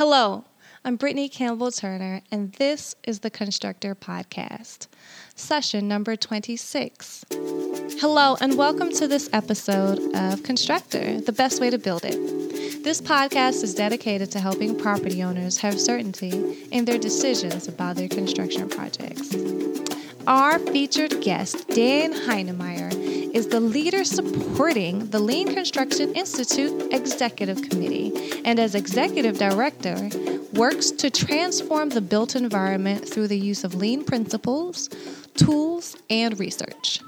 [0.00, 0.44] Hello,
[0.82, 4.86] I'm Brittany Campbell Turner, and this is the Constructrr Podcast,
[5.34, 7.26] session number 26.
[8.00, 12.82] Hello, and welcome to this episode of Constructrr, the best way to build it.
[12.82, 18.08] This podcast is dedicated to helping property owners have certainty in their decisions about their
[18.08, 19.36] construction projects.
[20.26, 22.90] Our featured guest, Dan Heinemeier,
[23.32, 30.10] is the leader supporting the Lean Construction Institute Executive Committee and, as executive director,
[30.54, 34.88] works to transform the built environment through the use of lean principles,
[35.34, 37.00] tools, and research.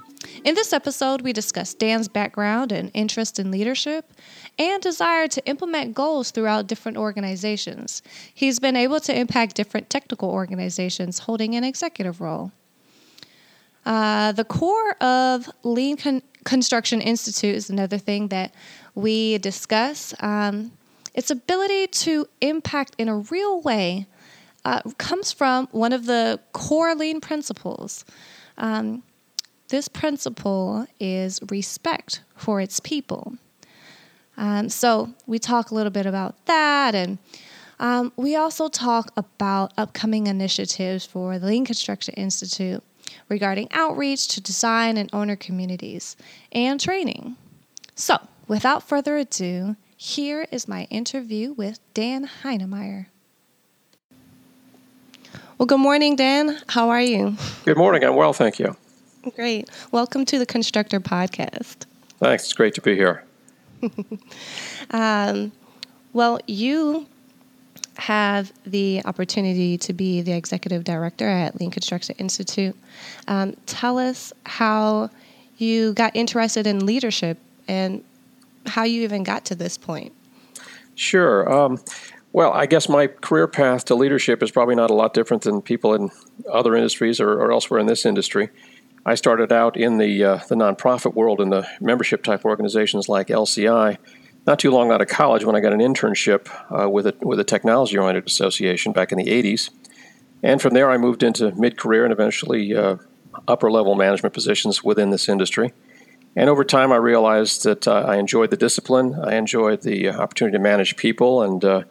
[0.45, 4.13] In this episode, we discuss Dan's background and interest in leadership
[4.59, 8.03] and desire to implement goals throughout different organizations.
[8.35, 12.53] He's been able to impact different technical organizations holding an executive role.
[13.85, 18.55] Uh, the core of Lean Con- Construction Institute is another thing that
[18.95, 20.15] we discuss.
[20.21, 20.73] Um,
[21.15, 24.07] its ability to impact in a real way
[24.65, 28.05] uh, comes from one of the core lean principles.
[28.57, 29.03] Um,
[29.69, 33.35] this principle is respect for its people.
[34.37, 37.19] Um, so we talk a little bit about that, and
[37.79, 42.83] um, we also talk about upcoming initiatives for the Lean Construction Institute
[43.29, 46.17] regarding outreach to design and owner communities
[46.53, 47.37] and training.
[47.95, 53.07] So, without further ado, here is my interview with Dan Heinemeier.
[55.59, 56.59] Well, good morning, Dan.
[56.67, 57.37] How are you?
[57.65, 58.03] Good morning.
[58.03, 58.77] I'm well, thank you.
[59.37, 59.71] Great.
[59.93, 61.87] Welcome to the Constructrr Podcast.
[62.19, 62.45] Thanks.
[62.45, 63.23] It's great to be here.
[64.91, 65.53] um,
[66.13, 67.07] well, you
[67.97, 72.77] have the opportunity to be the executive director at Lean Construction Institute.
[73.29, 75.11] Um, tell us how
[75.59, 78.03] you got interested in leadership and
[78.67, 80.13] how you even got to this point.
[80.95, 81.51] Sure.
[81.53, 81.79] Um,
[82.33, 85.61] well, I guess my career path to leadership is probably not a lot different than
[85.61, 86.11] people in
[86.51, 88.49] other industries or, or elsewhere in this industry.
[89.05, 93.29] I started out in the uh, the nonprofit world in the membership type organizations like
[93.29, 93.99] LCI.
[94.47, 97.39] Not too long out of college, when I got an internship uh, with a with
[97.39, 99.71] a technology oriented association back in the '80s,
[100.43, 102.97] and from there I moved into mid career and eventually uh,
[103.47, 105.73] upper level management positions within this industry.
[106.35, 109.15] And over time, I realized that uh, I enjoyed the discipline.
[109.23, 111.83] I enjoyed the uh, opportunity to manage people, and uh,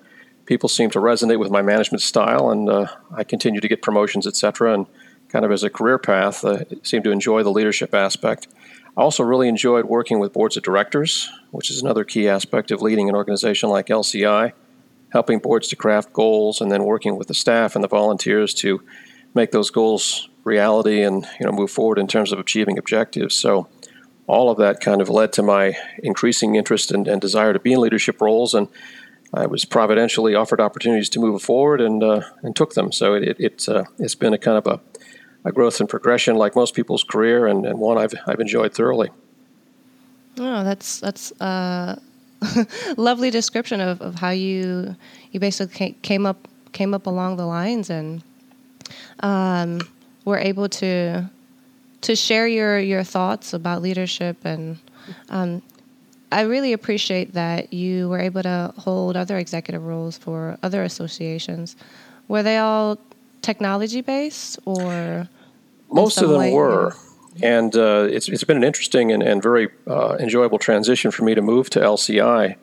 [0.45, 2.49] people seemed to resonate with my management style.
[2.49, 4.73] And uh, I continued to get promotions, etc.
[4.73, 4.87] And
[5.29, 8.47] kind of as a career path, uh, seemed to enjoy the leadership aspect.
[8.97, 12.81] I also really enjoyed working with boards of directors, which is another key aspect of
[12.81, 14.51] leading an organization like LCI,
[15.13, 18.83] helping boards to craft goals, and then working with the staff and the volunteers to
[19.33, 23.35] make those goals reality and you know move forward in terms of achieving objectives.
[23.35, 23.67] So
[24.27, 27.73] all of that kind of led to my increasing interest and, and desire to be
[27.73, 28.53] in leadership roles.
[28.53, 28.67] And
[29.33, 32.91] I was providentially offered opportunities to move forward and uh, and took them.
[32.91, 34.81] So it, it, it's uh, it's been a kind of a,
[35.43, 39.09] a growth and progression like most people's career, and, and one I've I've enjoyed thoroughly.
[40.37, 41.99] Oh, that's that's a
[42.97, 44.95] lovely description of, of how you
[45.31, 48.23] you basically came up came up along the lines and
[49.21, 49.81] um,
[50.25, 51.29] were able to
[52.01, 54.37] to share your, your thoughts about leadership.
[54.43, 54.79] And
[55.29, 55.61] um,
[56.31, 61.75] I really appreciate that you were able to hold other executive roles for other associations.
[62.27, 62.97] Were they all
[63.41, 65.27] technology based or?
[65.91, 66.53] Most of them way?
[66.53, 66.95] were.
[67.41, 71.35] And uh, it's, it's been an interesting and, and very uh, enjoyable transition for me
[71.35, 72.55] to move to LCI.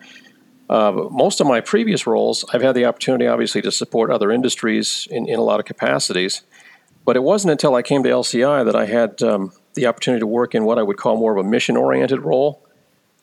[0.69, 5.09] Uh, most of my previous roles, I've had the opportunity, obviously, to support other industries
[5.11, 6.43] in, in a lot of capacities.
[7.07, 10.27] But it wasn't until I came to LCI that I had um, the opportunity to
[10.27, 12.67] work in what I would call more of a mission oriented role.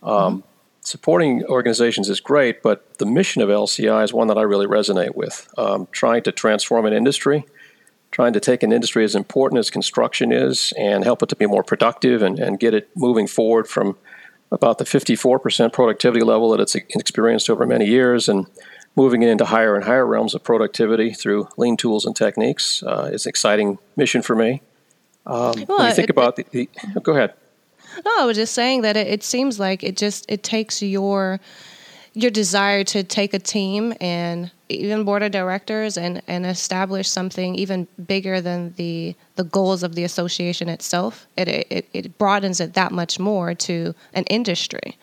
[0.02, 0.48] Um, mm-hmm.
[0.85, 5.16] Supporting organizations is great, but the mission of LCI is one that I really resonate
[5.16, 5.51] with.
[5.57, 7.44] Um, trying to transform an industry,
[8.12, 11.47] trying to take an industry as important as construction is and help it to be
[11.47, 13.97] more productive and, and get it moving forward from
[14.51, 18.46] about the 54% productivity level that it's experienced over many years and
[18.96, 23.09] moving it into higher and higher realms of productivity through lean tools and techniques uh,
[23.11, 24.61] is an exciting mission for me.
[25.26, 26.70] Um, well, when you think it, about the, the,
[27.02, 27.34] go ahead.
[28.03, 31.40] No, I was just saying that it, it, seems like it just it takes your
[32.14, 37.56] your desire to take a team and even board of directors and, and establish something
[37.56, 41.28] even bigger than the the goals of the association itself.
[41.38, 44.98] It, it it broadens it that much more to an industry.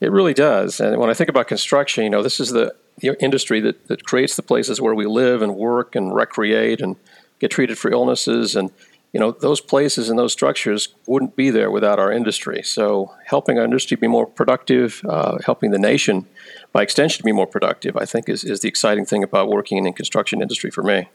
[0.00, 0.80] It really does.
[0.80, 4.04] And when I think about construction, you know, this is the the industry that, that
[4.04, 6.96] creates the places where we live and work and recreate and
[7.38, 8.56] get treated for illnesses.
[8.56, 8.70] And
[9.12, 12.62] you know, those places and those structures wouldn't be there without our industry.
[12.62, 16.26] So, helping our industry be more productive, uh, helping the nation,
[16.72, 19.84] by extension, be more productive, I think is, is the exciting thing about working in
[19.84, 21.08] the construction industry for me.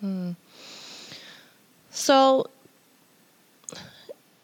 [0.00, 0.32] Hmm.
[1.90, 2.50] So,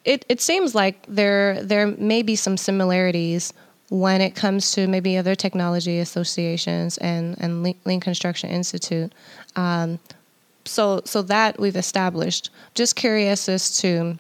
[0.05, 3.52] it, it seems like there there may be some similarities
[3.91, 9.12] when it comes to maybe other technology associations and and Lean Construction Institute.
[9.56, 9.99] Um,
[10.67, 12.51] so so that we've established.
[12.75, 14.19] Just curious as to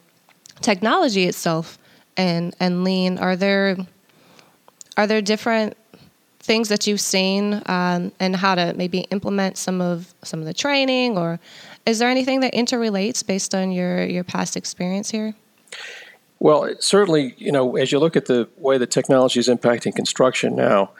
[0.60, 1.78] technology itself
[2.16, 3.18] and and lean.
[3.18, 3.76] Are there
[4.96, 5.76] are there different
[6.40, 10.54] things that you've seen um, and how to maybe implement some of some of the
[10.54, 11.38] training, or
[11.84, 15.34] is there anything that interrelates based on your your past experience here?
[16.38, 20.54] Well, certainly, you know, as you look at the way the technology is impacting construction
[20.54, 20.90] now,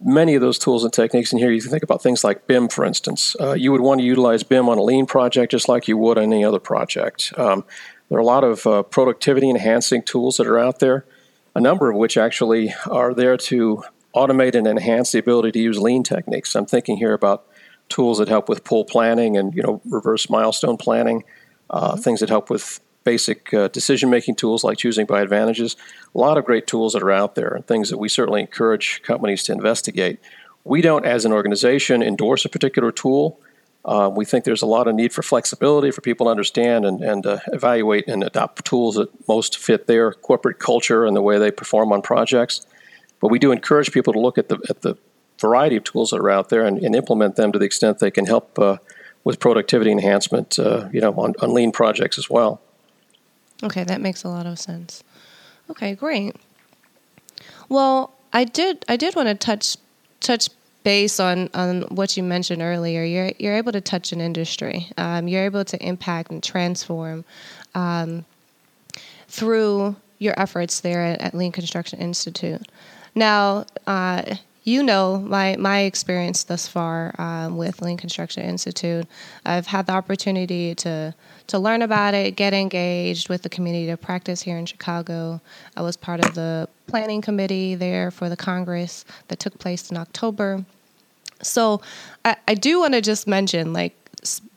[0.00, 2.68] many of those tools and techniques in here, you can think about things like BIM,
[2.68, 3.34] for instance.
[3.40, 6.18] Uh, you would want to utilize BIM on a lean project just like you would
[6.18, 7.32] on any other project.
[7.36, 7.64] Um,
[8.08, 11.06] there are a lot of uh, productivity enhancing tools that are out there,
[11.54, 13.82] a number of which actually are there to
[14.14, 16.54] automate and enhance the ability to use lean techniques.
[16.54, 17.46] I'm thinking here about
[17.88, 21.24] tools that help with pull planning and you know reverse milestone planning,
[21.70, 22.00] uh, mm-hmm.
[22.00, 25.76] things that help with basic uh, decision making tools like choosing by advantages.
[26.14, 29.00] A lot of great tools that are out there and things that we certainly encourage
[29.02, 30.18] companies to investigate.
[30.64, 33.38] We don't, as an organization, endorse a particular tool.
[33.84, 37.00] Uh, we think there's a lot of need for flexibility for people to understand and,
[37.00, 41.38] and uh, evaluate and adopt tools that most fit their corporate culture and the way
[41.38, 42.66] they perform on projects.
[43.20, 44.96] But we do encourage people to look at the, at the
[45.40, 48.10] variety of tools that are out there and, and implement them to the extent they
[48.10, 48.78] can help uh,
[49.22, 52.60] with productivity enhancement, uh, you know, on, on lean projects as well.
[53.62, 55.02] Okay, that makes a lot of sense.
[55.70, 56.36] Okay, great.
[57.68, 59.76] Well, I did I did want to touch
[60.20, 60.48] touch
[60.84, 63.02] base on on what you mentioned earlier.
[63.02, 64.88] You're you're able to touch an industry.
[64.96, 67.24] Um, you're able to impact and transform
[67.74, 68.24] um,
[69.28, 72.62] through your efforts there at, at, Lean Construction Institute.
[73.14, 74.36] Now, uh,
[74.66, 79.06] you know my my experience thus far um, with Lean Construction Institute.
[79.46, 81.14] I've had the opportunity to
[81.46, 85.40] to learn about it, get engaged with the community to practice here in Chicago.
[85.76, 89.96] I was part of the planning committee there for the Congress that took place in
[89.96, 90.64] October.
[91.42, 91.80] So
[92.24, 93.94] I, I do want to just mention, like,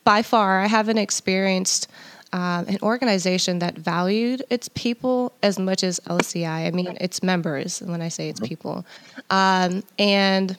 [0.03, 1.87] by far, I haven't experienced
[2.31, 6.67] um, an organization that valued its people as much as LCI.
[6.67, 8.85] I mean, its members, when I say its people.
[9.29, 10.57] Um, and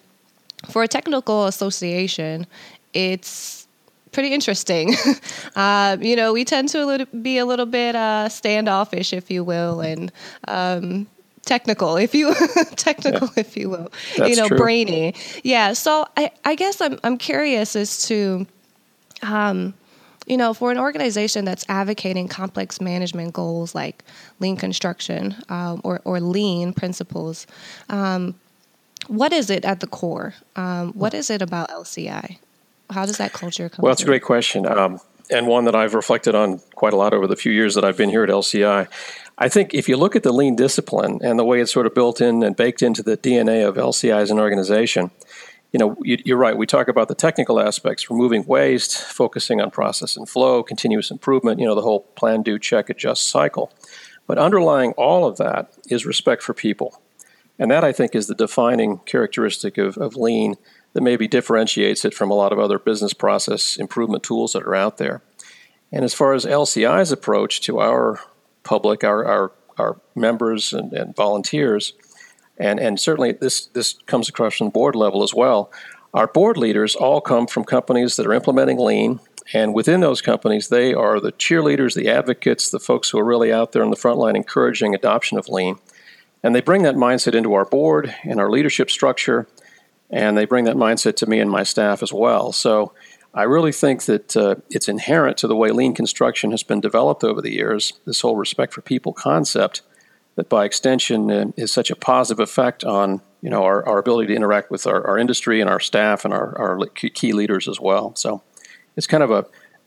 [0.68, 2.46] for a technical association,
[2.92, 3.68] it's
[4.12, 4.96] pretty interesting.
[5.56, 9.30] uh, you know, we tend to a little, be a little bit uh, standoffish, if
[9.30, 10.12] you will, and
[10.48, 11.06] um,
[11.44, 12.34] technical, if you
[12.76, 13.40] technical, yeah.
[13.40, 13.92] if you will.
[14.16, 14.58] That's you know, true.
[14.58, 15.14] brainy.
[15.42, 15.72] Yeah.
[15.72, 18.46] So I, I guess I'm I'm curious as to.
[19.22, 19.74] Um,
[20.26, 24.04] you know, for an organization that's advocating complex management goals like
[24.38, 27.46] lean construction um, or, or lean principles,
[27.88, 28.34] um,
[29.08, 30.34] what is it at the core?
[30.56, 32.38] Um, what is it about LCI?
[32.90, 33.82] How does that culture come?
[33.82, 35.00] Well, it's a great question, um,
[35.30, 37.96] and one that I've reflected on quite a lot over the few years that I've
[37.96, 38.88] been here at LCI.
[39.38, 41.94] I think if you look at the lean discipline and the way it's sort of
[41.94, 45.10] built in and baked into the DNA of LCI as an organization,
[45.72, 46.56] you know, you, are right.
[46.56, 51.60] We talk about the technical aspects, removing waste, focusing on process and flow, continuous improvement,
[51.60, 53.72] you know, the whole plan, do, check, adjust cycle.
[54.26, 57.00] But underlying all of that is respect for people.
[57.58, 60.56] And that, I think, is the defining characteristic of, of lean
[60.92, 64.74] that maybe differentiates it from a lot of other business process improvement tools that are
[64.74, 65.22] out there.
[65.92, 68.20] And as far as LCI's approach to our
[68.62, 71.92] public, our, our, our members and, and volunteers,
[72.60, 75.72] and, and certainly this, this comes across from the board level as well,
[76.14, 79.20] our board leaders all come from companies that are implementing lean.
[79.52, 83.52] And within those companies, they are the cheerleaders, the advocates, the folks who are really
[83.52, 85.76] out there on the front line encouraging adoption of lean.
[86.42, 89.48] And they bring that mindset into our board and our leadership structure
[90.10, 92.52] and they bring that mindset to me and my staff as well.
[92.52, 92.92] So
[93.32, 97.22] I really think that uh, it's inherent to the way lean construction has been developed
[97.22, 99.82] over the years, this whole respect for people concept,
[100.36, 104.28] that by extension uh, is such a positive effect on you know our, our ability
[104.28, 107.80] to interact with our, our industry and our staff and our, our key leaders as
[107.80, 108.14] well.
[108.16, 108.42] So
[108.96, 109.46] it's kind of a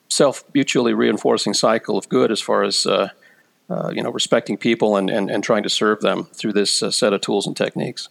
[0.10, 3.10] self mutually reinforcing cycle of good as far as uh,
[3.70, 6.92] uh, you know respecting people and, and, and trying to serve them through this uh,
[6.92, 8.10] set of tools and techniques.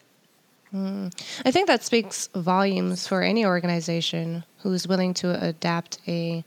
[0.74, 1.12] Mm.
[1.44, 6.44] I think that speaks volumes for any organization who's willing to adapt a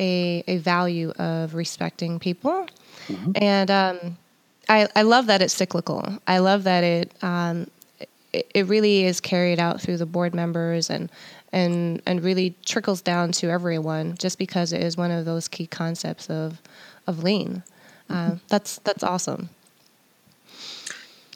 [0.00, 2.66] a, a value of respecting people.
[3.08, 3.32] Mm-hmm.
[3.36, 4.18] And um,
[4.72, 6.18] I, I love that it's cyclical.
[6.26, 7.66] I love that it um,
[8.32, 11.10] it, it really is carried out through the board members and
[11.52, 15.66] and and really trickles down to everyone just because it is one of those key
[15.66, 16.62] concepts of
[17.06, 17.62] of lean.
[18.08, 19.50] Uh, that's that's awesome.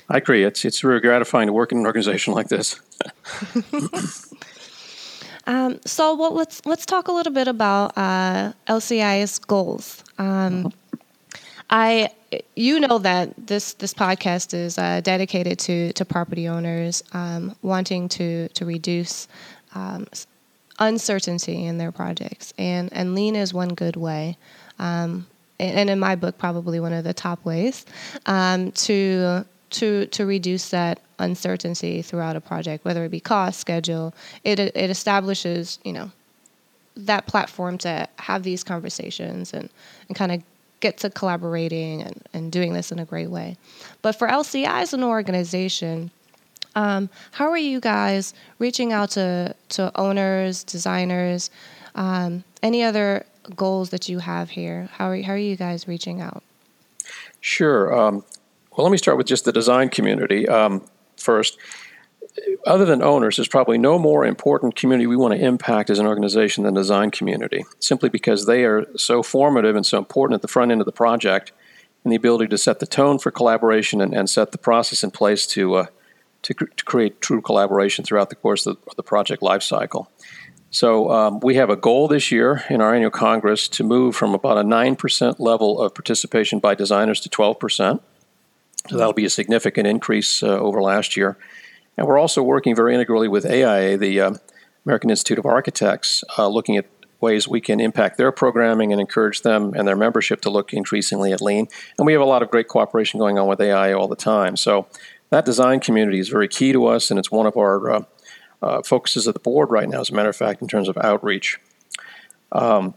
[0.08, 0.44] I agree.
[0.44, 2.80] It's it's really gratifying to work in an organization like this.
[5.46, 10.02] um, so, well, let's let's talk a little bit about uh, LCI's goals.
[10.18, 10.72] Um,
[11.68, 12.10] I,
[12.54, 18.08] you know that this this podcast is uh, dedicated to to property owners um, wanting
[18.10, 19.26] to to reduce
[19.74, 20.06] um,
[20.78, 24.36] uncertainty in their projects, and and lean is one good way.
[24.78, 25.26] Um,
[25.58, 27.86] and in my book, probably one of the top ways
[28.26, 34.14] um, to to to reduce that uncertainty throughout a project, whether it be cost, schedule.
[34.44, 36.12] It it establishes you know
[36.96, 39.68] that platform to have these conversations and
[40.08, 40.42] and kind of
[40.86, 43.56] get to collaborating and, and doing this in a great way.
[44.02, 46.10] But for LCI as an organization,
[46.76, 51.50] um, how are you guys reaching out to, to owners, designers,
[51.96, 53.26] um, any other
[53.56, 54.88] goals that you have here?
[54.92, 56.42] How are, how are you guys reaching out?
[57.40, 57.96] Sure.
[57.96, 58.24] Um,
[58.72, 60.84] well, let me start with just the design community um,
[61.16, 61.58] first.
[62.66, 66.06] Other than owners, there's probably no more important community we want to impact as an
[66.06, 70.48] organization than design community, simply because they are so formative and so important at the
[70.48, 71.52] front end of the project
[72.04, 75.10] and the ability to set the tone for collaboration and, and set the process in
[75.10, 75.86] place to, uh,
[76.42, 80.06] to, to, create true collaboration throughout the course of the, the project lifecycle.
[80.70, 84.34] So um, we have a goal this year in our annual Congress to move from
[84.34, 88.00] about a 9% level of participation by designers to 12%.
[88.88, 91.36] So that'll be a significant increase uh, over last year.
[91.96, 94.34] And we're also working very integrally with AIA, the uh,
[94.84, 96.86] American Institute of Architects, uh, looking at
[97.20, 101.32] ways we can impact their programming and encourage them and their membership to look increasingly
[101.32, 101.66] at lean.
[101.98, 104.56] And we have a lot of great cooperation going on with AIA all the time.
[104.56, 104.86] So
[105.30, 108.02] that design community is very key to us, and it's one of our uh,
[108.62, 110.96] uh, focuses of the board right now, as a matter of fact, in terms of
[110.98, 111.58] outreach.
[112.52, 112.94] Um,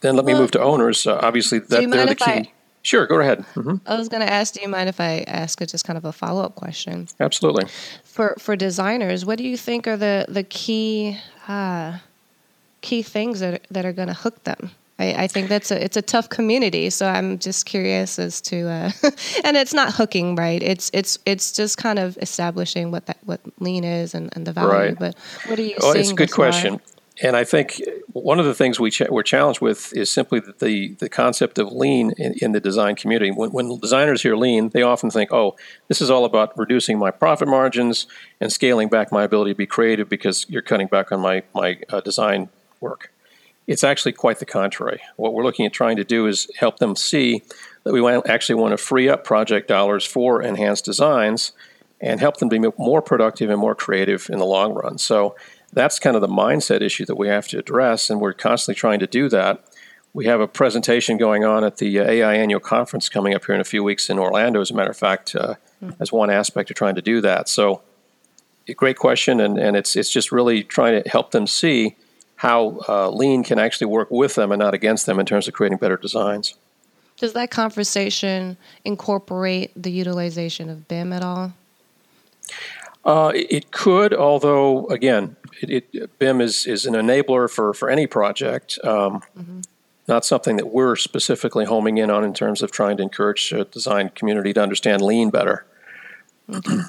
[0.00, 1.06] then let well, me move to owners.
[1.06, 2.24] Uh, obviously, that, they're the key.
[2.24, 2.52] I-
[2.88, 3.40] Sure, go ahead.
[3.54, 3.86] Mm-hmm.
[3.86, 6.12] I was going to ask, do you mind if I ask just kind of a
[6.12, 7.06] follow up question?
[7.20, 7.66] Absolutely.
[8.02, 11.18] For for designers, what do you think are the the key
[11.48, 11.98] uh,
[12.80, 14.70] key things that that are going to hook them?
[14.98, 18.66] I, I, think that's a it's a tough community, so I'm just curious as to
[18.66, 18.90] uh,
[19.44, 20.62] and it's not hooking, right?
[20.62, 24.52] It's it's it's just kind of establishing what that what lean is and, and the
[24.52, 24.72] value.
[24.72, 24.98] Right.
[24.98, 25.14] But
[25.46, 25.76] what are you?
[25.78, 26.80] Well, it's a good question.
[27.22, 30.94] And I think one of the things we ch- we're challenged with is simply the
[30.94, 33.30] the concept of lean in, in the design community.
[33.30, 35.56] When, when, designers hear lean, they often think, "Oh,
[35.88, 38.06] this is all about reducing my profit margins
[38.40, 41.80] and scaling back my ability to be creative because you're cutting back on my my
[41.90, 42.48] uh, design
[42.80, 43.12] work."
[43.66, 45.02] It's actually quite the contrary.
[45.16, 47.42] What we're looking at trying to do is help them see
[47.84, 51.52] that we actually want to free up project dollars for enhanced designs
[52.00, 54.98] and help them be more productive and more creative in the long run.
[54.98, 55.36] So
[55.72, 59.00] that's kind of the mindset issue that we have to address, and we're constantly trying
[59.00, 59.64] to do that.
[60.14, 63.54] We have a presentation going on at the uh, AIA annual conference coming up here
[63.54, 65.90] in a few weeks in Orlando, as a matter of fact, uh, mm-hmm.
[66.00, 67.48] as one aspect of trying to do that.
[67.48, 67.82] So,
[68.76, 71.96] great question, and, and it's it's just really trying to help them see
[72.36, 75.54] how uh, lean can actually work with them and not against them in terms of
[75.54, 76.54] creating better designs.
[77.18, 81.52] Does that conversation incorporate the utilization of BIM at all?
[83.08, 88.06] Uh, it could, although again, it, it, BIM is, is an enabler for, for any
[88.06, 88.78] project.
[88.84, 89.60] Um, mm-hmm.
[90.06, 93.64] Not something that we're specifically homing in on in terms of trying to encourage the
[93.64, 95.64] design community to understand lean better.
[96.54, 96.80] Okay.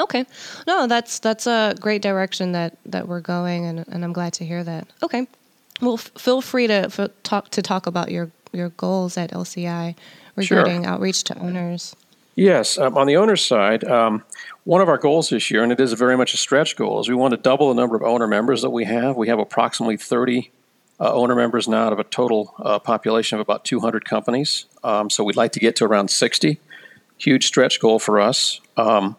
[0.00, 0.26] okay.
[0.66, 4.44] No, that's that's a great direction that, that we're going, and, and I'm glad to
[4.44, 4.86] hear that.
[5.02, 5.26] Okay.
[5.80, 9.94] Well, f- feel free to f- talk to talk about your, your goals at LCI
[10.36, 10.90] regarding sure.
[10.92, 11.96] outreach to owners.
[12.34, 14.24] Yes, um, on the owner's side, um,
[14.64, 17.08] one of our goals this year, and it is very much a stretch goal, is
[17.08, 19.16] we want to double the number of owner members that we have.
[19.16, 20.50] We have approximately 30
[20.98, 24.66] uh, owner members now out of a total uh, population of about 200 companies.
[24.84, 26.60] Um, so we'd like to get to around 60.
[27.18, 28.60] Huge stretch goal for us.
[28.76, 29.16] Um,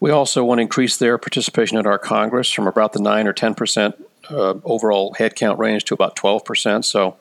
[0.00, 3.32] we also want to increase their participation at our Congress from about the 9 or
[3.32, 6.84] 10 percent uh, overall headcount range to about 12 percent.
[6.84, 7.16] So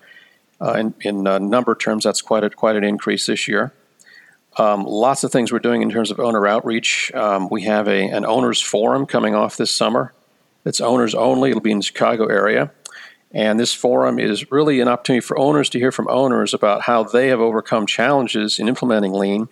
[0.60, 3.74] uh, in, in uh, number terms, that's quite a, quite an increase this year.
[4.58, 7.14] Um, lots of things we're doing in terms of owner outreach.
[7.14, 10.14] Um, we have a, an owners forum coming off this summer.
[10.66, 11.50] It's owners only.
[11.50, 12.72] It'll be in the Chicago area.
[13.32, 17.04] And this forum is really an opportunity for owners to hear from owners about how
[17.04, 19.50] they have overcome challenges in implementing lean,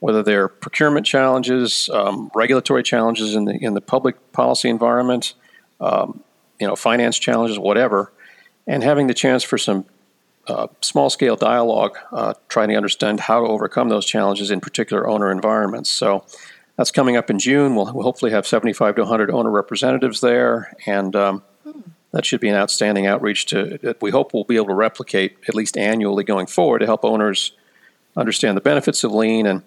[0.00, 5.34] whether they're procurement challenges, um, regulatory challenges in the in the public policy environment,
[5.80, 6.22] um,
[6.58, 8.12] you know, finance challenges, whatever,
[8.66, 9.84] and having the chance for some
[10.50, 15.08] uh, small scale dialogue, uh, trying to understand how to overcome those challenges in particular
[15.08, 15.88] owner environments.
[15.88, 16.24] So
[16.76, 17.76] That's coming up in June.
[17.76, 21.42] We'll, we'll hopefully have 75 to 100 owner representatives there, and um,
[22.12, 25.36] that should be an outstanding outreach to that we hope we'll be able to replicate
[25.46, 27.52] at least annually going forward to help owners
[28.16, 29.44] understand the benefits of lean.
[29.44, 29.62] And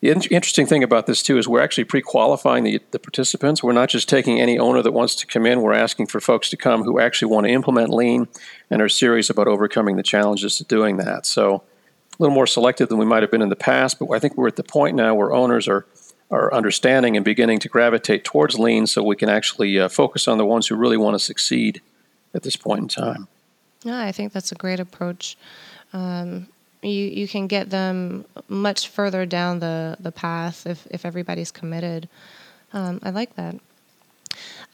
[0.00, 3.62] the in- interesting thing about this too is we're actually pre-qualifying the, the participants.
[3.62, 5.60] We're not just taking any owner that wants to come in.
[5.60, 8.28] We're asking for folks to come who actually want to implement lean
[8.70, 11.26] and are serious about overcoming the challenges of doing that.
[11.26, 14.18] So a little more selective than we might have been in the past, but I
[14.18, 15.86] think we're at the point now where owners are
[16.30, 20.38] are understanding and beginning to gravitate towards lean so we can actually uh, focus on
[20.38, 21.80] the ones who really want to succeed
[22.34, 23.28] at this point in time.
[23.82, 25.36] Yeah, I think that's a great approach.
[25.92, 26.48] Um,
[26.82, 32.08] you you can get them much further down the, the path if, if everybody's committed.
[32.72, 33.56] Um, I like that.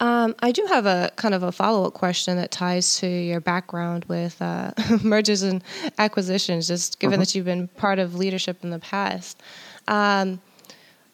[0.00, 3.40] Um, I do have a kind of a follow up question that ties to your
[3.40, 5.62] background with uh, mergers and
[5.99, 7.20] acquisitions, just given mm-hmm.
[7.20, 9.40] that you've been part of leadership in the past.
[9.87, 10.40] Um,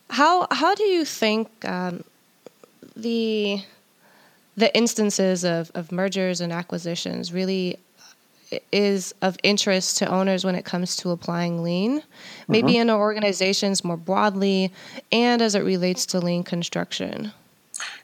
[0.09, 2.05] how how do you think um,
[2.97, 3.63] the
[4.57, 7.79] the instances of, of mergers and acquisitions really
[8.73, 12.03] is of interest to owners when it comes to applying lean,
[12.49, 12.83] maybe mm-hmm.
[12.83, 14.73] in organizations more broadly,
[15.13, 17.33] and as it relates to lean construction?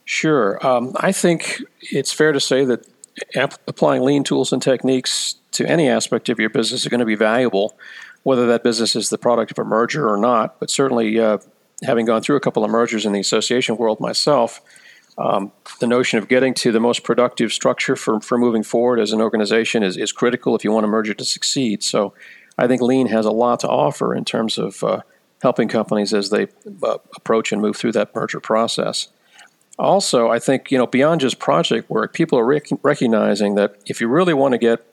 [0.04, 0.64] Sure.
[0.66, 2.86] Um, I think it's fair to say that
[3.34, 7.06] ap- applying lean tools and techniques to any aspect of your business is going to
[7.06, 7.76] be valuable,
[8.22, 10.60] whether that business is the product of a merger or not.
[10.60, 11.38] But certainly, uh,
[11.82, 14.60] having gone through a couple of mergers in the association world myself,
[15.18, 19.12] um, the notion of getting to the most productive structure for, for moving forward as
[19.12, 21.82] an organization is, is critical if you want a merger to succeed.
[21.82, 22.12] So
[22.58, 25.00] I think Lean has a lot to offer in terms of uh,
[25.42, 26.48] helping companies as they
[26.82, 29.08] uh, approach and move through that merger process.
[29.78, 34.00] Also, I think you know beyond just project work, people are rec- recognizing that if
[34.00, 34.86] you really want to get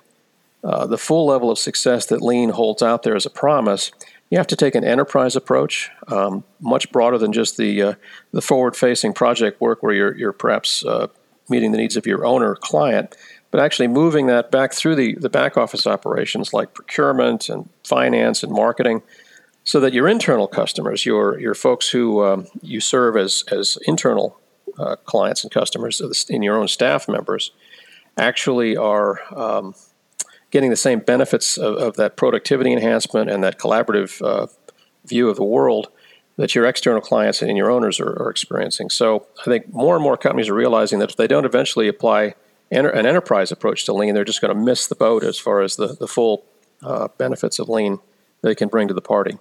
[0.63, 3.91] uh, the full level of success that Lean holds out there as a promise,
[4.29, 7.93] you have to take an enterprise approach, um, much broader than just the uh,
[8.31, 11.07] the forward-facing project work where you're you're perhaps uh,
[11.49, 13.15] meeting the needs of your owner client,
[13.51, 18.43] but actually moving that back through the the back office operations like procurement and finance
[18.43, 19.03] and marketing,
[19.63, 24.39] so that your internal customers, your your folks who um, you serve as as internal
[24.79, 27.51] uh, clients and customers in your own staff members,
[28.17, 29.75] actually are um,
[30.53, 34.45] getting the same benefits of, of that productivity enhancement and that collaborative uh,
[35.03, 35.89] view of the world
[36.37, 38.91] that your external clients and your owners are, are, experiencing.
[38.91, 42.35] So I think more and more companies are realizing that if they don't eventually apply
[42.71, 45.61] enter, an enterprise approach to lean, they're just going to miss the boat as far
[45.61, 46.45] as the, the full
[46.83, 47.97] uh, benefits of lean
[48.43, 49.39] they can bring to the party.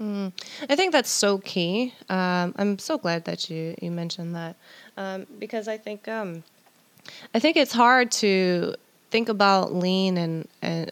[0.00, 0.32] Mm.
[0.68, 1.92] I think that's so key.
[2.08, 4.54] Um, I'm so glad that you, you mentioned that
[4.96, 6.44] um, because I think um,
[7.34, 8.76] I think it's hard to
[9.10, 10.90] think about lean and, and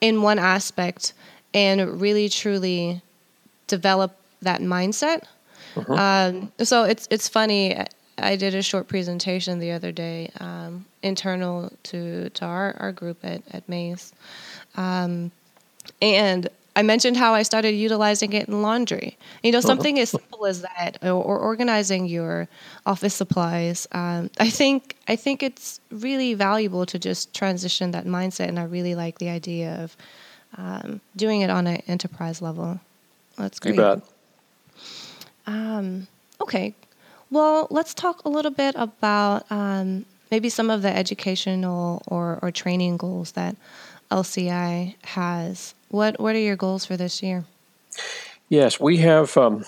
[0.00, 1.12] in one aspect
[1.54, 3.02] and really truly
[3.66, 5.24] develop that mindset.
[5.76, 5.94] Uh-huh.
[5.94, 7.76] Um, so it's it's funny.
[8.18, 13.18] I did a short presentation the other day, um, internal to to our, our group
[13.24, 14.12] at at Mace,
[14.76, 15.30] um,
[16.00, 19.18] and I mentioned how I started utilizing it in laundry.
[19.42, 19.66] You know, uh-huh.
[19.66, 22.48] something as simple as that, or, or organizing your
[22.86, 23.86] office supplies.
[23.92, 28.64] Um, I think I think it's really valuable to just transition that mindset, and I
[28.64, 29.96] really like the idea of
[30.56, 32.80] um, doing it on an enterprise level.
[33.36, 33.74] That's great.
[33.74, 34.02] You bet.
[35.46, 36.06] Um,
[36.40, 36.74] okay,
[37.30, 42.50] well, let's talk a little bit about um, maybe some of the educational or, or
[42.50, 43.56] training goals that
[44.12, 47.44] LCI has what What are your goals for this year?
[48.48, 49.64] Yes, we have um,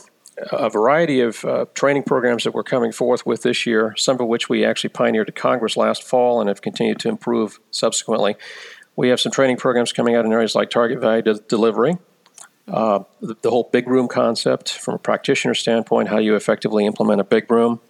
[0.52, 3.94] a variety of uh, training programs that we're coming forth with this year.
[3.96, 7.61] Some of which we actually pioneered at Congress last fall and have continued to improve
[7.70, 8.37] subsequently.
[8.96, 11.96] We have some training programs coming out in areas like target value de- delivery,
[12.68, 17.20] uh, the, the, whole big room concept from a practitioner standpoint, how you effectively implement
[17.20, 17.80] a big room.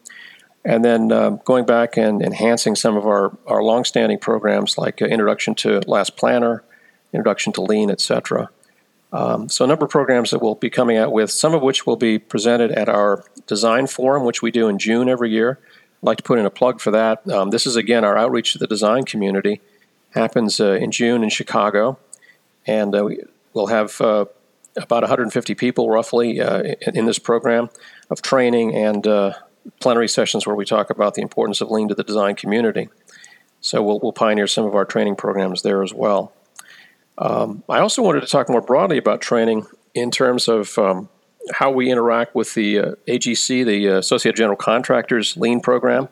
[0.64, 5.06] And then um, going back and enhancing some of our, our longstanding programs like uh,
[5.06, 6.64] Introduction to Last Planner,
[7.12, 8.48] Introduction to Lean, etc.
[9.12, 11.86] Um, so a number of programs that we'll be coming out with, some of which
[11.86, 15.58] will be presented at our design forum, which we do in June every year.
[16.02, 17.28] I'd like to put in a plug for that.
[17.30, 19.60] Um, this is again our outreach to the design community.
[20.10, 21.98] Happens uh, in June in Chicago,
[22.66, 23.20] and uh, we,
[23.52, 24.24] will have uh,
[24.76, 27.70] about 150 people roughly uh, in, in, this program
[28.10, 29.32] of training and uh,
[29.80, 32.88] plenary sessions where we talk about the importance of lean to the design community.
[33.60, 36.32] So we'll, we'll pioneer some of our training programs there as well.
[37.16, 41.08] Um, I also wanted to talk more broadly about training in terms of um,
[41.52, 46.08] how we interact with the uh, AGC, the uh, Associated General Contractors Lean Program.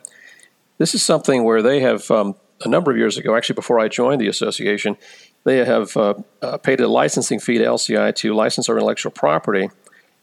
[0.78, 3.88] This is something where they have, um, a number of years ago, actually before I
[3.88, 4.96] joined the association,
[5.44, 9.68] they have uh, uh paid a licensing fee to LCI to license our intellectual property.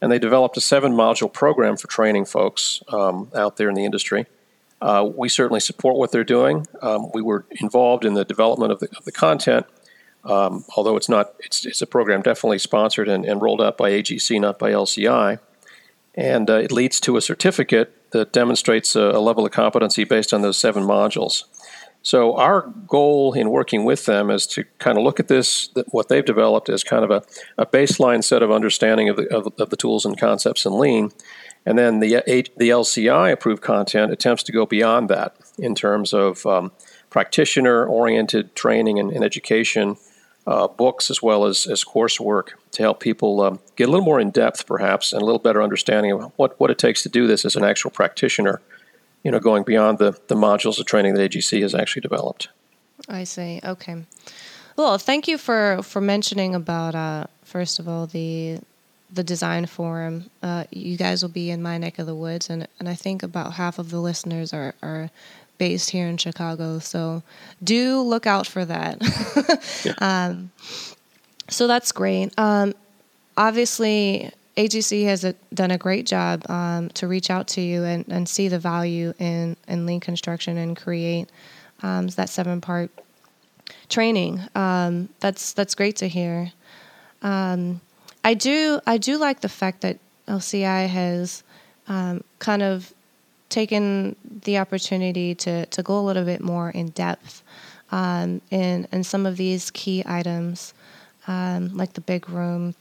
[0.02, 3.86] And they developed a seven module program for training folks um, out there in the
[3.86, 4.26] industry.
[4.82, 6.66] Uh, we certainly support what they're doing.
[6.82, 9.66] Um, we were involved in the development of the, of the content,
[10.24, 11.34] um, although it's not.
[11.40, 15.40] It's, it's, a program definitely sponsored and, and, rolled out by AGC, not by LCI,
[16.16, 20.34] and uh, it leads to a certificate that demonstrates a, a level of competency based
[20.34, 21.44] on those seven modules.
[22.02, 26.08] So our goal in working with them is to kind of look at this, what
[26.08, 27.24] they've developed as kind of a,
[27.58, 31.12] a baseline set of understanding of the, of, of the tools and concepts in Lean,
[31.66, 32.22] and then the
[32.58, 36.72] the LCI approved content attempts to go beyond that in terms of um,
[37.10, 39.98] practitioner oriented training and, and education,
[40.48, 44.20] uh, books as well as, as coursework to help people um, get a little more
[44.20, 47.28] in depth, perhaps, and a little better understanding of what, what it takes to do
[47.28, 48.62] this as an actual practitioner
[49.24, 52.50] you know, going beyond the, the modules of training that AGC has actually developed.
[53.08, 53.60] I see.
[53.64, 54.06] Okay.
[54.76, 58.60] Well, thank you for, for mentioning about, uh, first of all, the
[59.12, 60.30] the design forum.
[60.44, 63.24] Uh, you guys will be in my neck of the woods, and, and I think
[63.24, 65.10] about half of the listeners are, are
[65.58, 66.80] based here in Chicago.
[66.80, 67.24] So
[67.64, 69.02] do look out for that.
[69.84, 69.94] yeah.
[69.98, 70.52] um,
[71.50, 72.38] so that's great.
[72.38, 72.74] Um,
[73.36, 78.04] obviously, AGC has a, done a great job um, to reach out to you and,
[78.10, 81.30] and see the value in, in lean construction and create
[81.82, 82.92] um, that seven part
[83.88, 84.42] training.
[84.56, 86.52] Um, that's that's great to hear.
[87.22, 87.80] Um,
[88.26, 91.42] I do I do like the fact that LCI has
[91.88, 92.94] um, kind of
[93.48, 97.44] taken the opportunity to, to go a little bit more in depth
[97.94, 100.74] um, in in some of these key items,
[101.26, 102.76] like the big room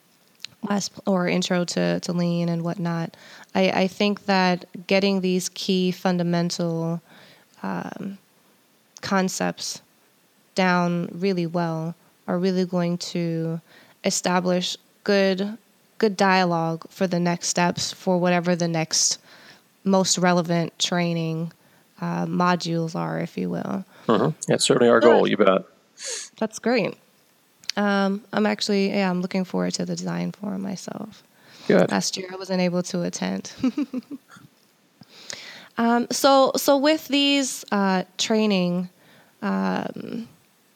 [0.62, 3.16] last or intro to, to lean and whatnot.
[3.55, 7.01] I, I think that getting these key fundamental
[7.62, 8.18] um,
[9.01, 9.81] concepts
[10.55, 11.94] down really well
[12.27, 13.61] are really going to
[14.05, 15.57] establish good
[15.99, 19.18] good dialogue for the next steps for whatever the next
[19.85, 21.53] most relevant training
[22.01, 23.85] uh, modules are, if you will.
[24.07, 24.29] Mm-hmm.
[24.47, 25.27] That's certainly our goal.
[25.27, 25.62] You bet.
[26.38, 26.97] That's great.
[27.78, 31.22] Um, I'm actually, yeah, I'm looking forward to the design forum myself.
[31.68, 31.92] Good.
[31.92, 33.52] Last year I wasn't able to attend.
[35.78, 38.88] um, so, so with these uh, training
[39.42, 40.28] um,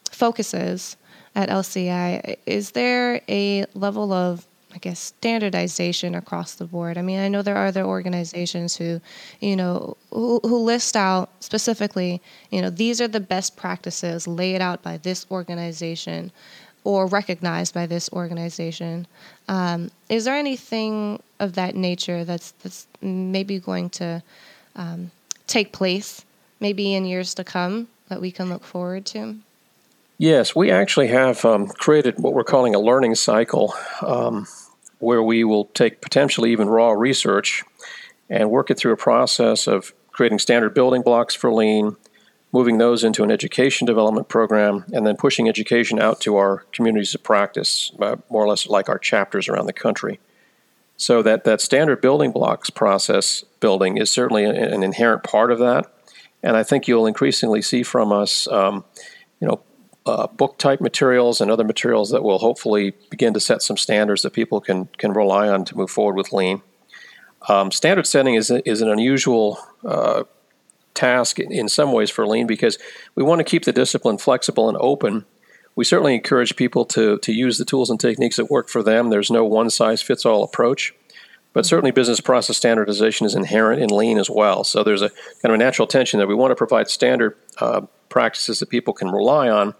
[0.09, 0.95] focuses
[1.35, 6.97] at LCI, is there a level of I guess standardization across the board.
[6.97, 9.01] I mean, I know there are other organizations who,
[9.39, 14.61] you know, who, who, list out specifically, you know, these are the best practices laid
[14.61, 16.31] out by this organization
[16.83, 19.07] or recognized by this organization.
[19.47, 24.21] Um, is there anything of that nature that's that's maybe going to
[24.75, 25.11] um,
[25.47, 26.25] take place,
[26.59, 29.37] maybe in years to come, that we can look forward to?
[30.17, 34.47] Yes, we actually have um, created what we're calling a learning cycle, um,
[34.99, 37.63] where we will take potentially even raw research
[38.29, 41.97] and work it through a process of creating standard building blocks for lean
[42.53, 47.13] moving those into an education development program, and then pushing education out to our communities
[47.15, 50.19] of practice, uh, more or less like our chapters around the country.
[50.95, 55.59] So that, that standard building blocks process building is certainly an, an inherent part of
[55.59, 55.91] that.
[56.43, 58.85] And I think you'll increasingly see from us, um,
[59.41, 59.61] you know,
[60.05, 64.21] uh, book type materials and other materials that will hopefully begin to set some standards
[64.21, 66.61] that people can can rely on to move forward with lean.
[67.47, 70.23] Um, standard setting is, is an unusual uh,
[70.93, 72.77] task in some ways for lean because
[73.15, 75.25] we want to keep the discipline flexible and open.
[75.75, 79.09] We certainly encourage people to, to use the tools and techniques that work for them.
[79.09, 80.93] There's no one size fits all approach.
[81.53, 84.63] But certainly, business process standardization is inherent in lean as well.
[84.63, 87.81] So there's a kind of a natural tension that we want to provide standard uh,
[88.09, 89.75] practices that people can rely on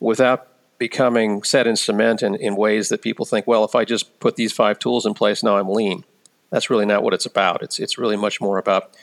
[0.00, 0.48] without
[0.78, 4.34] becoming set in cement in, in ways that people think, well, if I just put
[4.34, 6.04] these five tools in place, now I'm lean.
[6.50, 7.62] That's really not what it's about.
[7.62, 8.96] It's, it's really much more about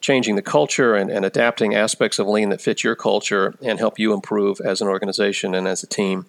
[0.00, 3.98] changing the culture and, and adapting aspects of lean that fit your culture and help
[3.98, 6.26] you improve as an organization and as a team.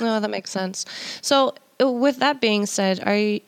[0.00, 0.84] Oh, that makes sense.
[1.20, 3.40] So, uh, with that being said, are you,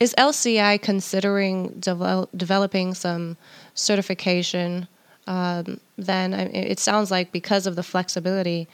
[0.00, 3.36] is LCI considering develop, developing some
[3.74, 4.88] certification?
[5.26, 8.68] Um, then it sounds like because of the flexibility,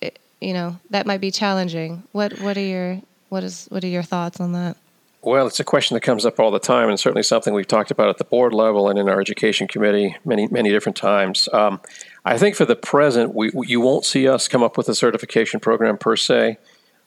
[0.00, 2.02] it, you know, that might be challenging.
[2.12, 4.76] What what are your what is what are your thoughts on that?
[5.24, 7.90] Well, it's a question that comes up all the time, and certainly something we've talked
[7.90, 11.48] about at the board level and in our education committee many, many different times.
[11.50, 11.80] Um,
[12.26, 15.60] I think for the present, we, you won't see us come up with a certification
[15.60, 16.58] program per se.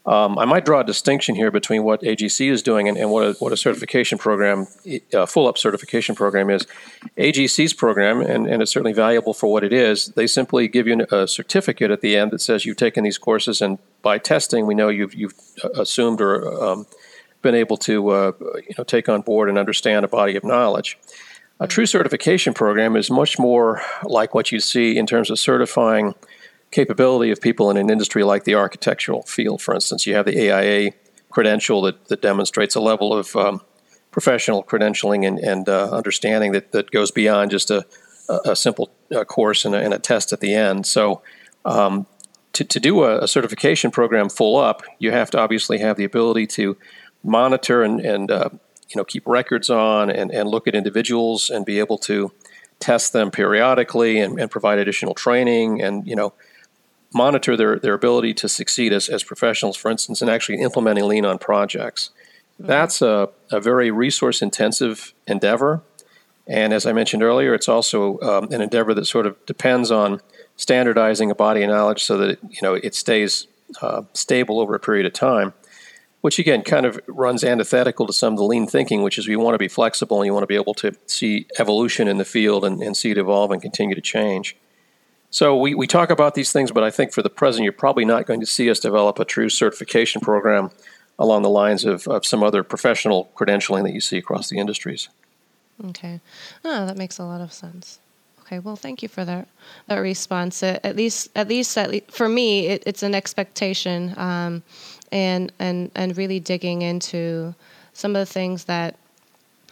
[0.08, 3.24] Um, I might draw a distinction here between what AGC is doing and, and what,
[3.24, 4.66] a, what a certification program,
[5.14, 6.66] a full up certification program is.
[7.18, 11.06] AGC's program, and, and it's certainly valuable for what it is, they simply give you
[11.12, 14.74] a certificate at the end that says you've taken these courses, and by testing, we
[14.74, 16.88] know you've, you've uh, assumed or um,
[17.48, 18.32] been able to uh,
[18.68, 21.00] you know take on board and understand a body of knowledge.
[21.62, 26.14] A true certification program is much more like what you see in terms of certifying
[26.72, 29.62] capability of people in an industry like the architectural field.
[29.62, 30.92] For instance, you have the AIA
[31.30, 33.62] credential that, that demonstrates a level of um,
[34.12, 37.86] professional credentialing and, and uh, understanding that, that goes beyond just a,
[38.44, 40.86] a simple uh, course and a, and a, test at the end.
[40.86, 41.22] So,
[41.64, 42.08] um,
[42.54, 46.04] to, to do a, a, certification program full up, you have to obviously have the
[46.04, 46.76] ability to
[47.24, 48.50] monitor and, and uh,
[48.90, 52.32] you know keep records on and, and look at individuals and be able to
[52.80, 56.34] test them periodically and, and provide additional training and you know
[57.14, 61.26] monitor their, their ability to succeed as, as professionals, for instance, in actually implementing lean
[61.26, 62.12] on projects.
[62.60, 62.68] Mm-hmm.
[62.68, 65.82] That's a, a very resource intensive endeavor.
[66.48, 70.22] And as I mentioned earlier, it's also um, an endeavor that sort of depends on
[70.56, 73.48] standardizing a body of knowledge so that it, you know it stays
[73.82, 75.54] uh, stable over a period of time.
[76.22, 79.36] Which again kind of runs antithetical to some of the lean thinking, which is we
[79.36, 82.26] want to be flexible and you want to be able to see evolution in the
[82.26, 84.56] field and, and see it evolve and continue to change.
[85.30, 88.06] So we, we talk about these things, but I think for the present, you're probably
[88.06, 90.72] not going to see us develop a true certification program
[91.20, 95.10] along the lines of, of some other professional credentialing that you see across the industries.
[95.90, 96.20] Okay.
[96.64, 98.00] Oh, that makes a lot of sense.
[98.42, 99.46] Okay, well, thank you for that
[99.88, 100.64] that response.
[100.64, 104.64] At least, at least, at least for me, it, it's an expectation, um,
[105.12, 107.54] and and and really digging into
[107.94, 108.96] some of the things that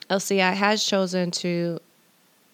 [0.09, 1.79] LCI has chosen to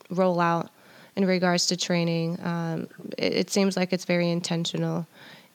[0.10, 0.70] roll out
[1.15, 2.39] in regards to training.
[2.44, 5.06] Um, it, it, seems like it's very intentional,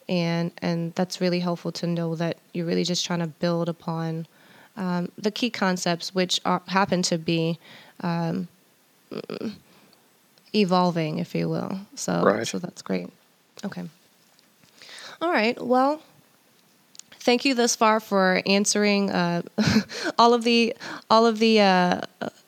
[0.08, 4.26] and and that's really helpful to know that you're really just trying to build upon
[4.76, 7.58] um, the key concepts, which are, happen to be
[8.00, 8.48] um,
[10.54, 11.78] evolving, if you will.
[11.94, 12.46] So right.
[12.46, 13.08] so that's great.
[13.64, 13.84] Okay.
[15.22, 15.60] All right.
[15.62, 16.02] Well,
[17.26, 19.42] thank you thus far for answering uh,
[20.18, 20.74] all of the
[21.10, 22.00] all of the uh,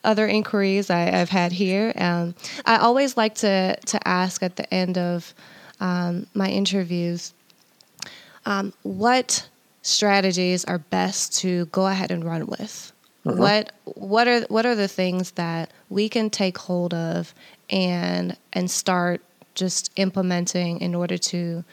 [0.05, 1.93] other inquiries I, have had here.
[1.97, 5.35] Um, I always like to to ask at the end of
[5.81, 7.35] um, my interviews
[8.47, 9.49] um, what
[9.83, 12.93] strategies are best to go ahead and run with.
[13.27, 13.39] Mm-hmm.
[13.39, 17.35] What what are what are the things that we can take hold of
[17.69, 19.21] and and start
[19.57, 21.65] just implementing in order to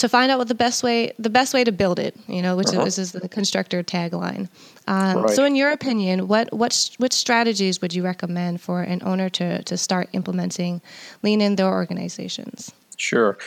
[0.00, 2.56] to find out what the best way the best way to build it you know
[2.56, 2.82] which uh-huh.
[2.82, 4.48] is, is the Constructrr tagline.
[4.86, 5.30] Um, right.
[5.30, 9.62] so in your opinion what what which strategies would you recommend for an owner to
[9.62, 10.80] to start implementing
[11.22, 12.72] lean in their organizations?
[12.96, 13.38] Sure.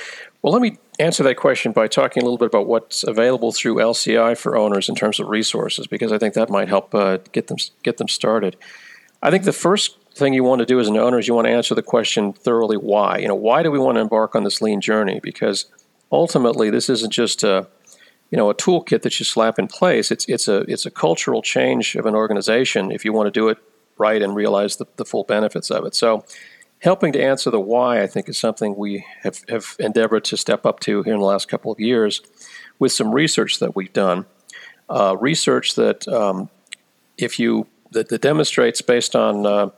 [0.42, 3.76] Well let me answer that question by talking a little bit about what's available through
[3.76, 7.48] lci for owners in terms of resources because i think that might help uh, get
[7.48, 8.56] them get them started.
[9.24, 11.48] I think the first thing you want to do as an owner is you want
[11.48, 13.18] to answer the question thoroughly why?
[13.18, 15.20] You know why do we want to embark on this lean journey?
[15.24, 15.66] Because
[16.12, 17.68] ultimately this isn't just a
[18.32, 20.12] you know a toolkit that you slap in place.
[20.12, 23.50] It's it's a it's a cultural change of an organization if you want to do
[23.50, 23.58] it
[23.98, 25.96] right and realize the, the full benefits of it.
[25.96, 26.26] So
[26.84, 30.66] helping to answer the why, I think, is something we have, have endeavored to step
[30.66, 32.22] up to here in the last couple of years
[32.78, 34.26] with some research that we've done.
[34.89, 36.50] Uh, research that, um,
[37.18, 39.70] if you that, that, demonstrates based on uh,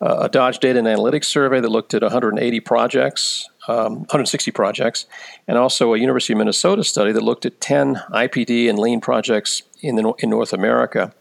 [0.00, 5.06] a Dodge Data and Analytics survey that looked at 180 projects um, 160 projects,
[5.46, 9.62] and also a University of Minnesota study that looked at 10 IPD and lean projects
[9.80, 11.14] in, the, in North America.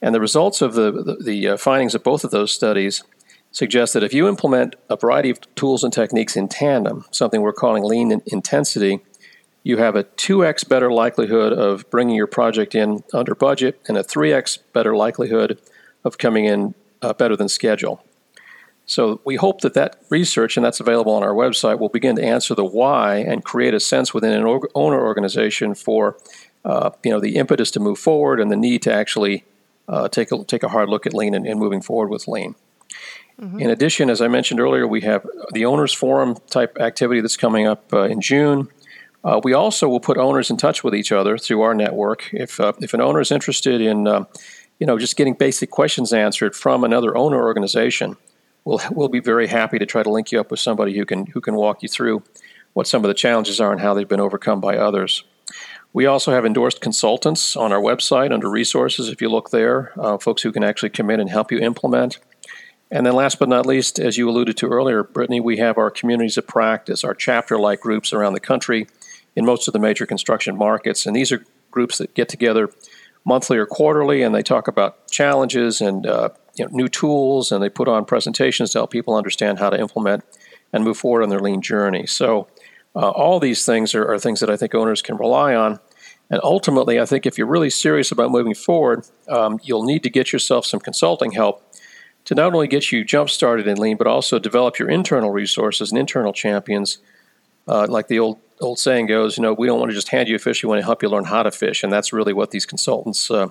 [0.00, 3.02] And the results of the, the, the uh, findings of both of those studies
[3.52, 7.52] suggest that if you implement a variety of tools and techniques in tandem, something we're
[7.52, 9.00] calling lean in intensity,
[9.64, 14.04] you have a 2x better likelihood of bringing your project in under budget and a
[14.04, 15.60] 3x better likelihood
[16.04, 18.02] of coming in uh, better than schedule.
[18.90, 22.24] So we hope that that research, and that's available on our website, will begin to
[22.24, 24.42] answer the why and create a sense within an
[24.74, 26.16] owner organization for
[26.64, 29.44] uh, you know the impetus to move forward and the need to actually
[29.88, 32.56] uh, take a take a hard look at lean and, and moving forward with lean.
[33.40, 33.60] Mm-hmm.
[33.60, 37.68] In addition, as I mentioned earlier, we have the owners forum type activity that's coming
[37.68, 38.66] up uh, in June.
[39.22, 42.28] Uh, we also will put owners in touch with each other through our network.
[42.32, 44.24] If uh, if an owner is interested in uh,
[44.80, 48.16] you know just getting basic questions answered from another owner organization
[48.64, 51.26] we'll we'll be very happy to try to link you up with somebody who can
[51.26, 52.22] who can walk you through
[52.72, 55.24] what some of the challenges are and how they've been overcome by others.
[55.92, 59.08] We also have endorsed consultants on our website under resources.
[59.08, 62.18] If you look there, uh, folks who can actually come in and help you implement.
[62.92, 65.90] And then, last but not least, as you alluded to earlier, Brittany, we have our
[65.90, 68.86] communities of practice, our chapter like groups around the country
[69.36, 71.06] in most of the major construction markets.
[71.06, 72.70] And these are groups that get together
[73.24, 77.62] monthly or quarterly and they talk about challenges and uh, you know, new tools and
[77.62, 80.22] they put on presentations to help people understand how to implement
[80.74, 82.06] and move forward on their lean journey.
[82.06, 82.48] So,
[82.94, 85.78] uh, all these things are, are, things that I think owners can rely on.
[86.28, 90.10] And ultimately, I think if you're really serious about moving forward, um, you'll need to
[90.10, 91.62] get yourself some consulting help
[92.24, 95.90] to not only get you jump started in lean, but also develop your internal resources
[95.90, 96.98] and internal champions.
[97.66, 100.28] Uh, like the old old saying goes, you know, we don't want to just hand
[100.28, 102.32] you a fish; we want to help you learn how to fish, and that's really
[102.32, 103.46] what these consultants uh,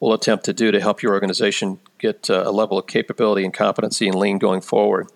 [0.00, 3.54] will attempt to do to help your organization get uh, a level of capability and
[3.54, 5.08] competency in lean going forward.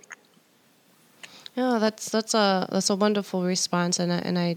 [1.57, 4.57] Yeah, that's that's a that's a wonderful response, and I, and I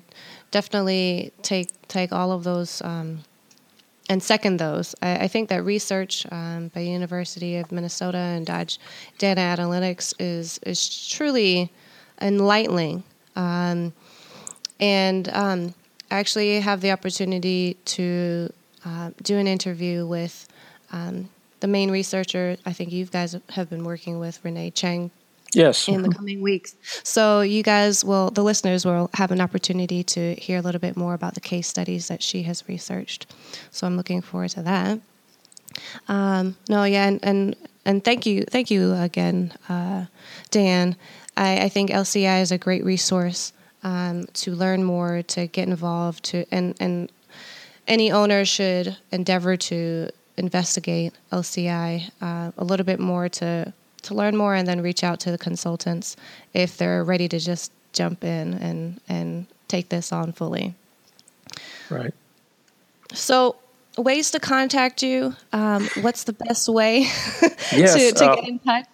[0.49, 3.19] definitely take take all of those um,
[4.09, 4.95] and second those.
[5.01, 8.79] I, I think that research um, by University of Minnesota and Dodge
[9.19, 11.71] Data Analytics is is truly
[12.19, 13.03] enlightening,
[13.35, 13.93] um,
[14.79, 15.75] and um,
[16.09, 18.51] I actually have the opportunity to
[18.85, 20.47] uh, do an interview with
[20.91, 22.57] um, the main researcher.
[22.65, 25.11] I think you guys have been working with Renee Cheng.
[25.53, 25.87] Yes.
[25.87, 26.75] In the coming weeks.
[27.03, 30.97] So you guys will, the listeners will have an opportunity to hear a little bit
[30.97, 33.33] more about the case studies that she has researched.
[33.71, 34.99] So I'm looking forward to that.
[36.07, 40.05] Um, no, yeah, and, and and thank you, thank you again, uh,
[40.51, 40.95] Dan.
[41.37, 46.23] I, I, think LCI is a great resource um, to learn more, to get involved,
[46.25, 47.11] to and and
[47.87, 53.73] any owner should endeavor to investigate LCI uh, a little bit more to
[54.03, 56.15] to learn more and then reach out to the consultants
[56.53, 60.73] if they're ready to just jump in and, and take this on fully.
[61.89, 62.13] Right.
[63.13, 63.55] So,
[63.97, 65.35] ways to contact you.
[65.51, 66.99] Um, what's the best way
[67.71, 68.85] yes, to, to uh, get in touch?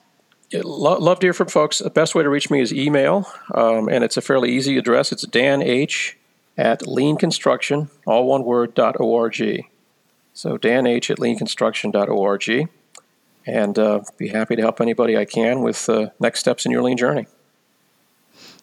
[0.63, 1.79] love to hear from folks.
[1.79, 5.12] The best way to reach me is email, um, and it's a fairly easy address.
[5.12, 6.15] It's Dan H
[6.58, 9.65] at leanconstruction, all one word, dot org.
[10.34, 12.69] So Dan H at leanconstruction.org
[13.46, 16.82] and uh, be happy to help anybody I can with uh, next steps in your
[16.82, 17.28] lean journey.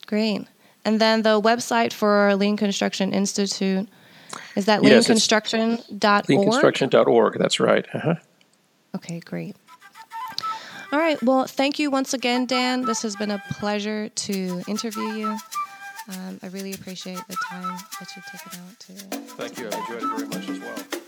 [0.06, 0.46] Great.
[0.84, 3.88] And then the website for Lean Construction Institute
[4.56, 6.24] is that yes, leanconstruction.org?
[6.24, 7.86] Leanconstruction.org, that's right.
[7.94, 8.14] Uh-huh.
[8.96, 9.56] Okay, great.
[10.92, 11.22] All right.
[11.22, 12.84] Well, thank you once again, Dan.
[12.84, 15.38] This has been a pleasure to interview you.
[16.08, 18.92] Um, I really appreciate the time that you've taken out to.
[19.36, 19.68] Thank you.
[19.68, 20.99] I've enjoyed it very much as well.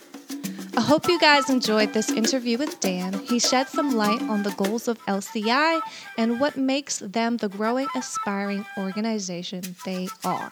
[0.75, 3.13] I hope you guys enjoyed this interview with Dan.
[3.13, 5.81] He shed some light on the goals of LCI
[6.17, 10.51] and what makes them the growing, aspiring organization they are.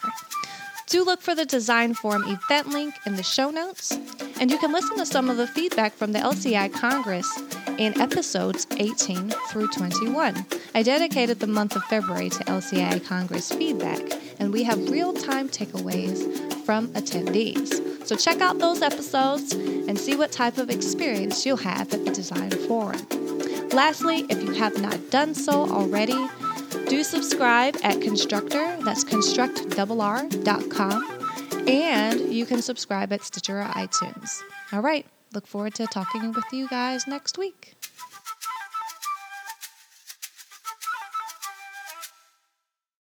[0.89, 3.93] Do look for the Design Forum event link in the show notes,
[4.41, 7.31] and you can listen to some of the feedback from the LCI Congress
[7.79, 10.45] in episodes 18 through 21.
[10.75, 14.01] I dedicated the month of February to LCI Congress feedback,
[14.41, 16.19] and we have real time takeaways
[16.65, 18.07] from attendees.
[18.07, 22.11] So check out those episodes and see what type of experience you'll have at the
[22.11, 23.07] Design Forum.
[23.71, 26.27] Lastly, if you have not done so already,
[26.89, 34.41] do subscribe at Constructrr, that's constructrr.com, and you can subscribe at Stitcher or iTunes.
[34.73, 37.80] All right, look forward to talking with you guys next week.